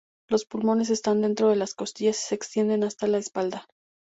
Los 0.31 0.45
pulmones 0.45 0.89
están 0.89 1.21
dentro 1.21 1.49
de 1.49 1.55
las 1.57 1.75
costillas 1.75 2.17
y 2.17 2.27
se 2.29 2.33
extienden 2.33 2.83
hasta 2.83 3.05
la 3.05 3.19
espalda. 3.19 3.67